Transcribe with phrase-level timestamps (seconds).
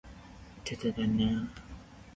[0.65, 1.47] 開示だな